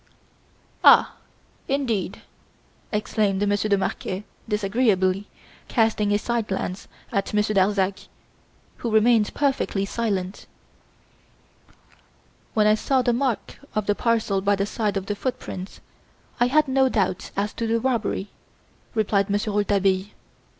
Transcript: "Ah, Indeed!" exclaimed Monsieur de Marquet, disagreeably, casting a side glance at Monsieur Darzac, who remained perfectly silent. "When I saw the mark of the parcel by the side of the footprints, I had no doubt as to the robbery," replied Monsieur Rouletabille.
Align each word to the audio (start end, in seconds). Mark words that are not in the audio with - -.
"Ah, 0.83 1.13
Indeed!" 1.67 2.23
exclaimed 2.91 3.47
Monsieur 3.47 3.69
de 3.69 3.77
Marquet, 3.77 4.23
disagreeably, 4.49 5.27
casting 5.67 6.11
a 6.11 6.17
side 6.17 6.47
glance 6.47 6.87
at 7.11 7.31
Monsieur 7.35 7.53
Darzac, 7.53 8.07
who 8.77 8.89
remained 8.89 9.31
perfectly 9.35 9.85
silent. 9.85 10.47
"When 12.55 12.65
I 12.65 12.73
saw 12.73 13.03
the 13.03 13.13
mark 13.13 13.59
of 13.75 13.85
the 13.85 13.93
parcel 13.93 14.41
by 14.41 14.55
the 14.55 14.65
side 14.65 14.97
of 14.97 15.05
the 15.05 15.15
footprints, 15.15 15.81
I 16.39 16.47
had 16.47 16.67
no 16.67 16.89
doubt 16.89 17.29
as 17.37 17.53
to 17.53 17.67
the 17.67 17.79
robbery," 17.79 18.31
replied 18.95 19.29
Monsieur 19.29 19.51
Rouletabille. 19.51 20.07